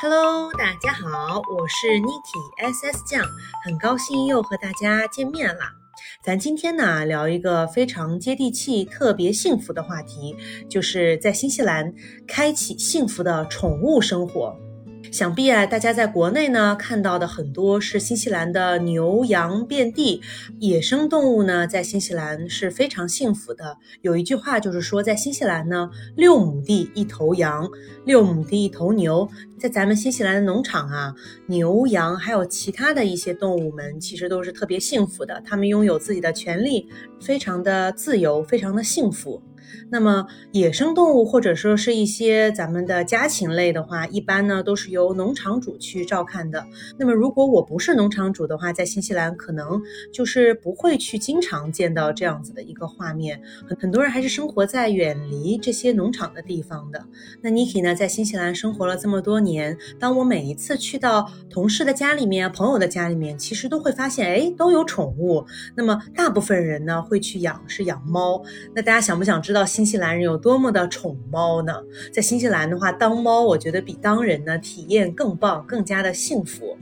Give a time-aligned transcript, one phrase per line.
[0.00, 3.20] Hello，大家好，我是 Niki SS 酱，
[3.64, 5.62] 很高兴又和大家见面了。
[6.22, 10.36] 咱今天呢聊一个非常接地气、特别幸福的话题，
[10.70, 11.92] 就是在新西兰
[12.28, 14.56] 开启幸福的宠物生活。
[15.10, 20.20] 想必啊，大家在国内呢看到的很多是新西兰的牛羊遍地，
[20.58, 23.76] 野生动物呢在新西兰是非常幸福的。
[24.02, 27.68] 有一句话就是说，在新西兰呢，六亩地一头羊，
[28.04, 29.28] 六亩地一头牛。
[29.58, 31.14] 在咱们新西兰的农场啊，
[31.46, 35.42] 牛羊还有其他的一些动物们，其实都是特别幸福的。
[35.44, 36.88] 它们拥有自己的权利，
[37.20, 39.42] 非常的自由，非常的幸福。
[39.90, 46.66] 那么野生动物或者说是一些咱们的家禽类的话，一般呢都是由农场主去照看的。
[46.98, 49.80] 那么如果我不是农场主的话，在新西兰可能
[50.12, 53.40] 就是不会去经常见到这样子的一个画面。
[53.68, 57.04] 很很多人还是生活在远离这些农场的地方的。
[57.42, 65.44] 那 Niki 呢，在新西兰生活了这么多年，当我每一次去到同事的家里面、朋友的家里面，其实都会发现，哎，都有宠物。
[65.76, 68.42] 那么大部分人呢会去养是养猫。
[68.74, 69.57] 那大家想不想知道？
[69.64, 71.72] 新西兰人有多么的宠猫呢？
[72.12, 76.76] 在新西兰的话，当猫我觉得比当人呢体验更棒，更加的幸福。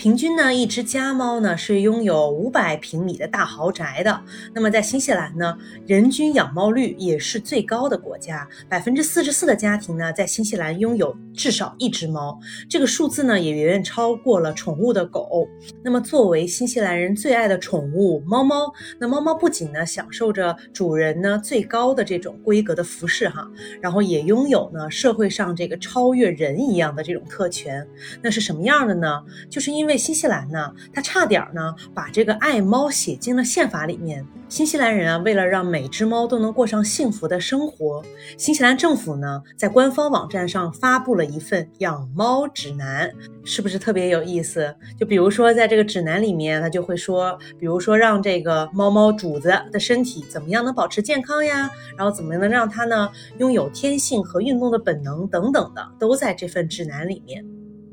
[0.00, 4.18] 平均呢，一只家猫呢是拥有五百平米的大豪宅的。
[4.54, 5.54] 那么在新西兰呢，
[5.86, 15.46] 人均养猫率也是最高的国家，百分之四十四的家庭呢在新西兰拥有至少一只猫，这个数字呢也远远超过了宠物的狗。
[15.84, 23.46] 那么作为新西兰人最爱的宠物猫猫，那猫猫不仅呢享受着主人呢最高的这种规格的服饰哈，
[23.82, 27.86] 然后也拥有呢社会上这个超越人一样的这种特权。
[28.22, 29.22] 那是什么样的呢？
[29.50, 29.89] 就是因为。
[29.90, 34.24] 因为新西兰呢，它差点呢把这个爱猫写进了宪法里面。
[34.48, 38.00] 新西兰人啊，为了让每只猫都能过上幸福的生活，
[38.36, 43.10] 新西兰政府呢在官方网站上发布了一份养猫指南，
[43.42, 44.72] 是不是特别有意思？
[44.96, 57.44] 就比如说在这个指南里面，它就会说，比如说让这个猫猫主子的身体怎么样能保持健康呀，然后怎么能让它呢拥有天性和运动的本能等等的，都在这份指南里面。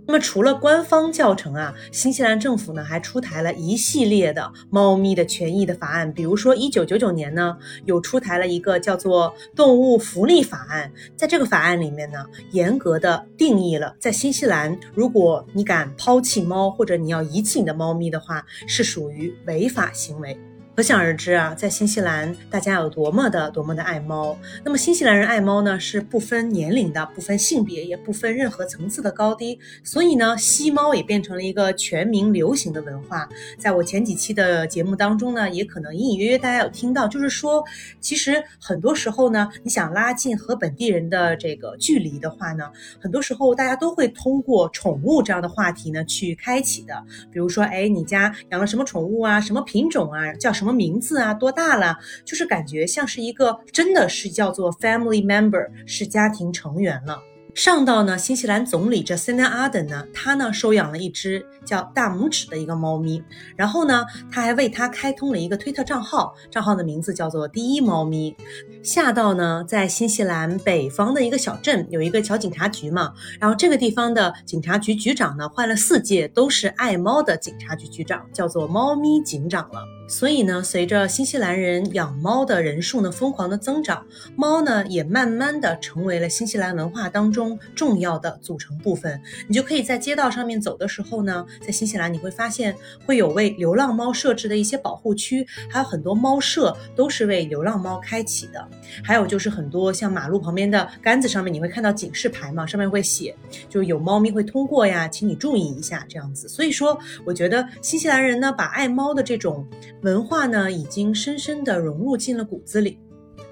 [0.08, 6.12] 那么除了官方教程啊，新西兰政府呢还出台了一系列的猫咪的权益的法案。
[6.14, 10.90] 比如说，一九九九年呢，有出台了一个叫做《动物福利法案》。
[11.18, 20.40] 在这个法案里面呢，严格的定义了，在新西兰，如果你敢抛弃猫或者你要遗弃你的猫咪的话，是属于违法行为。
[20.78, 24.38] 可想而知啊，在新西兰，大家有多么的多么的爱猫。
[24.64, 29.58] 那么新西兰人爱猫呢，是不分年龄的，不分性别，也不分任何层次的高低。
[29.84, 33.28] 所以呢，吸猫也变成了一个全民流行的文化。
[33.58, 37.64] 在我前几期的节目当中呢，也可能隐隐约约大家有听到，就是说，
[38.00, 42.70] 其实很多时候呢，你想拉近和本地人的这个距离的话呢，
[43.02, 47.04] 很多时候大家都会通过宠物这样的话题呢去开启的。
[47.32, 49.42] 比如说，哎，你家养了什么宠物啊？
[49.42, 50.32] 什么品种啊？
[50.34, 50.67] 叫什么？
[50.68, 51.34] 什么名字啊？
[51.34, 51.98] 多大了？
[52.26, 57.18] 就是感觉像是一个，真的是叫做 family member，是家庭成员了。
[57.56, 63.24] 上到呢，新西兰总理 Jacinda a r d e n 呢，他呢收养了一只叫大拇指的一个猫咪，
[63.56, 68.36] 然后呢，他还为它开通了一个推特账号，账号的名字叫做第一猫咪。
[68.84, 79.97] 下到呢，在新西兰北方的一个小镇，有一个小警察局嘛，然后这个地方的警察局局长呢，换了四届都是爱猫的警察局局长，叫做猫咪警长了。
[80.08, 89.22] 所以呢，随着新西兰人养猫的人数呢疯狂的增长，猫呢也慢慢的成为了新西兰文化当中重要的组成部分。
[89.48, 92.74] 你就可以在街道上面走的时候呢，在新西兰你会发现
[93.06, 98.66] 会有为流浪猫设置的一些保护区，还有很多猫舍都是为流浪猫开启的。
[99.04, 103.36] 还有就是很多像马路旁边的杆子上面，你会看到警示牌嘛，上面会写
[103.70, 106.48] 就有猫咪会通过呀，请你注意一下这样子。
[106.48, 109.68] 所以说，我觉得新西兰人呢，把爱猫的这种。
[110.02, 113.00] 文化呢，已经深深地融入进了骨子里。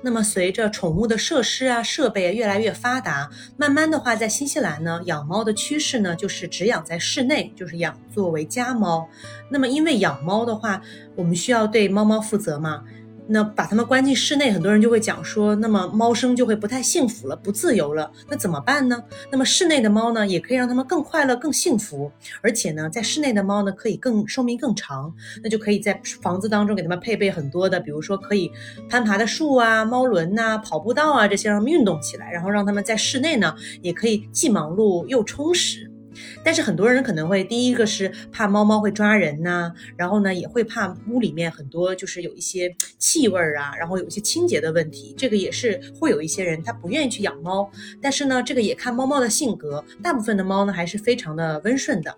[0.02, 3.28] 那么，随着宠物的设施啊、设备越来越发达，
[3.58, 9.10] 慢慢的话，在新西兰呢，养猫的趋势呢，就是只养在室内，就是养作为家猫。
[9.50, 10.80] 那么，因为养猫的话，
[11.16, 12.84] 我们需要对猫猫负责嘛。
[13.28, 19.04] 那把它们关进室内，很多人就会讲说，那么猫生就会不太幸福了，不自由了，那怎么办呢？
[19.32, 22.12] 那么室内的猫呢，也可以让它们更快乐、更幸福，
[22.42, 25.14] 而且呢，在室内的猫呢，可以更寿命更长，
[25.44, 28.52] 那就可以在房子当中给它们配备很多的，比如说可以
[28.90, 35.92] 攀爬的树啊、猫轮呐、跑步道啊这些，让它们运动起来，然后让它们在室内呢，也可以既忙碌又充实。
[36.44, 47.70] 但是很多人可能会第一个是怕猫猫会抓人呐，然后呢也会怕屋里面很多就是有一些气味儿啊，然后有一些清洁的问题，这个也是会有一些人他不愿意去养猫。
[48.02, 52.16] 但是呢，这个也看猫猫的性格，大部分的猫呢还是非常的温顺的。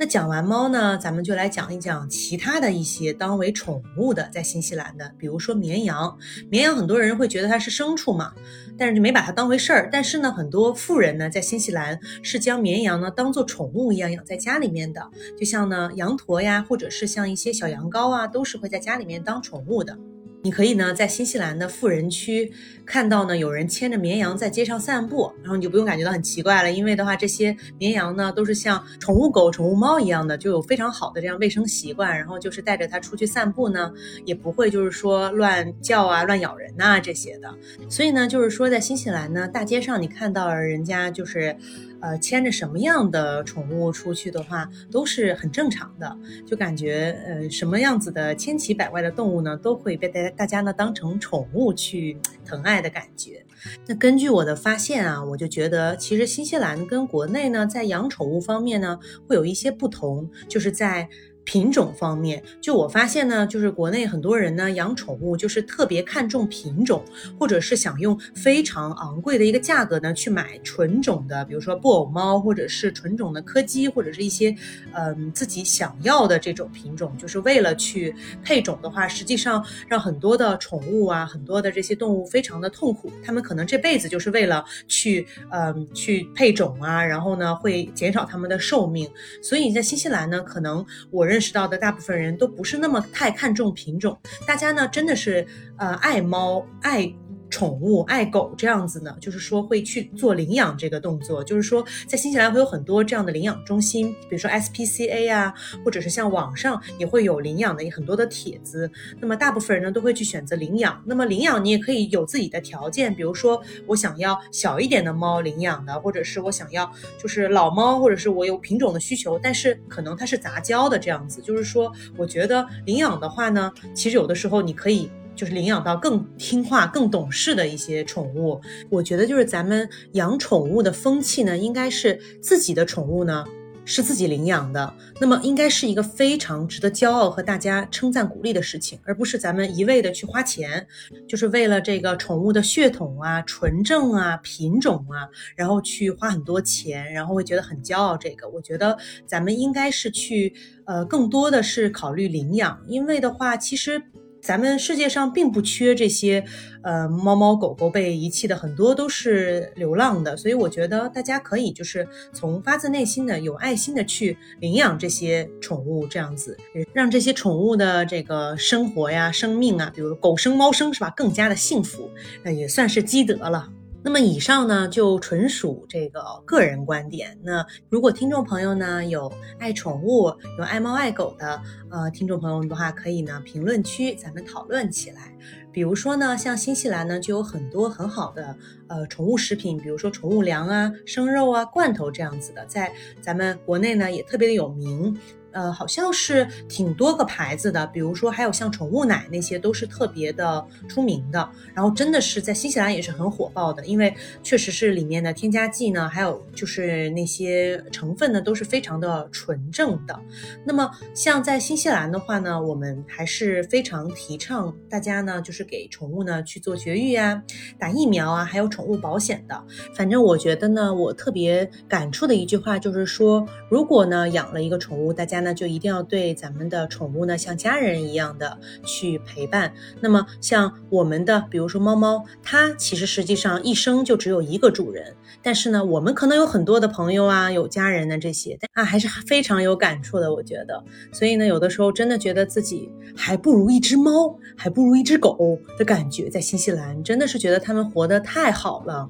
[0.00, 6.16] 那讲完猫呢，咱们就来讲一讲其他的一些当为宠物的在新西兰的，比如说绵羊。
[6.48, 8.32] 绵羊很多人会觉得它是牲畜嘛，
[8.78, 9.90] 但是就没把它当回事儿。
[9.92, 15.06] 但是呢，很多富人呢在新西兰是将绵羊呢当做宠物一样养在家里面的，
[15.38, 19.98] 就像呢羊驼呀，或者是像一些小羊羔啊，都是会在家里面当宠物的。
[20.42, 22.50] 你可以呢，在新西兰的富人区
[22.86, 33.92] 看到呢，有人牵着绵羊在街上散步，然后你就不用感觉到很奇怪了，因为的话，这些绵羊呢都是像宠物狗、宠物猫一样的，就有非常好的这样卫生习惯，然后就是带着它出去散步呢，
[34.24, 37.54] 也不会就是说乱叫啊、乱咬人呐这些的。
[37.90, 41.54] 所以呢，就是说在新西兰呢，大街上你看到人家就是。
[42.02, 46.16] 呃，牵着什么样的宠物出去的话，都是很正常的。
[46.46, 53.44] 就感觉，呃，什么样子的千奇百怪的动物呢，都会被大家大家呢当成宠物去疼爱的感觉。
[53.86, 61.08] 那根据我的发现啊，我就觉得，其实新西兰跟国内呢，在养宠物方面呢，会有一些不同，就是在。
[61.50, 67.04] 品种方面，就我发现呢，就是国内很多人呢养宠物，就是特别看重品种，
[67.40, 74.54] 或者是想用非常昂贵的一个价格呢去买纯种的，比如说布偶猫，或者是纯种的柯基，或者是一些
[74.94, 78.14] 嗯自己想要的这种品种，就是为了去
[78.44, 89.10] 配种的话，实际上让很多的宠物啊，很多的这些动物非常的痛苦，他们可能这辈子就是为了去嗯去配种啊，然后呢会减少他们的寿命，
[89.42, 91.30] 所以在新西兰呢，可能我。
[91.30, 95.46] 认认识到的大部分人都不是那么太看重品种，大家呢真的是
[95.78, 97.10] 呃爱猫爱。
[97.50, 105.52] 宠物爱狗这样子呢，就是说会去做领养这个动作，就是说在新西兰会有很多这样的领养中心，比如说 SPCA 啊，
[105.84, 108.90] 或者是像网上也会有领养的很多的帖子。
[109.20, 111.02] 那么大部分人呢都会去选择领养。
[111.04, 121.42] 那么领养你也可以有自己的条件，比如说我想要小一点的猫领养的，或者是我想要就是老猫，或者是我有品种的需求，但是可能它是杂交的这样子。
[121.42, 125.10] 就是说，我觉得领养的话呢，其实有的时候你可以。
[125.40, 128.60] 就是领养到更听话、更懂事的一些宠物，
[128.90, 133.42] 我觉得就是咱们养宠物的风气呢，应该是自己的宠物呢
[133.86, 140.86] 是自己领养的，那么应该是一个非常值得骄傲和大家称赞鼓励的事情，而不是咱们一味的去花钱，
[141.26, 145.26] 就是为了这个宠物的血统啊、纯正啊、品种啊，
[145.56, 148.14] 然后去花很多钱，然后会觉得很骄傲。
[148.14, 148.94] 这个我觉得
[149.26, 150.52] 咱们应该是去
[150.84, 154.02] 呃，更多的是考虑领养，因为的话其实。
[154.42, 156.44] 咱们世界上并不缺这些，
[156.82, 166.56] 呃，猫猫狗狗被遗弃的很多都是流浪的，所以我觉得大家可以就是从发自内心的有爱心的去领养这些宠物，这样子
[166.92, 172.10] 让这些宠物的这个生活呀、生命啊，比如狗生猫生是吧，更加的幸福，
[172.42, 173.68] 那也算是积德了。
[174.02, 177.38] 那么以上呢，就纯属这个个人观点。
[177.42, 181.60] 那如果听众朋友呢有爱宠物、有爱猫爱狗的
[181.90, 185.34] 呃听众朋友的话，可以呢评论区咱们讨论起来。
[185.72, 188.56] 比如说呢，像新西兰呢就有很多很好的
[188.88, 195.16] 呃宠物食品，比如说宠物粮啊、生肉啊、罐头这样子的，在咱们国内呢也特别的有名。
[195.52, 201.48] 呃，好像是挺多个牌子的，比如说还有像宠物奶那些都是特别的出名的。
[201.74, 210.16] 然后真的是在新西兰也是很火爆的，因为确实是里面的添加剂呢，还有就是那些成分呢都是非常的纯正的。
[210.64, 217.42] 那么像在新西兰的话呢，我们还是非常提倡大家呢就是给宠物呢去做绝育啊、
[217.76, 219.60] 打疫苗啊，还有宠物保险的。
[219.96, 225.39] 反正我觉得呢，我特别感触的一句话就是说，如果呢养了一个宠物，大家。
[225.40, 229.72] 那就一定要对咱们的宠物呢，像家人一样的去陪伴。
[230.00, 235.14] 那么像我们的，比如说猫猫，它其实实际上一生就只有一个主人。
[235.42, 240.32] 但是呢，我们可能有很多的朋友啊，有家人的这些，啊，还是非常有感触的。
[240.32, 240.82] 我觉得，
[241.12, 246.28] 所以呢，有的时候真的觉得自己还不如一只猫，还不如一只狗的感觉。
[246.28, 249.08] 在新西兰，真的是觉得他们活得太好了。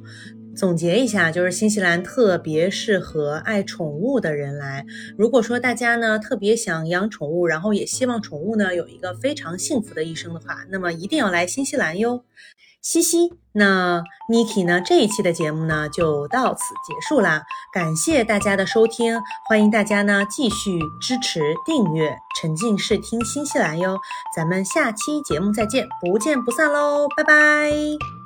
[0.57, 4.85] 总结一下，就是新西兰特别适合爱宠物的人来。
[5.17, 12.25] 如果说大家呢特别想养宠物，然后也希望宠物呢有一个非常幸福的一生的话，那么一定要来新西兰哟。
[12.83, 17.43] 嘻嘻，那 Niki 呢这一期的节目呢就到此结束啦，
[17.75, 23.99] 感谢大家的收听，欢迎大家呢继续支持订阅沉浸式听新西兰哟。
[24.35, 28.20] 咱们下期节目再见，不见不散喽，拜拜。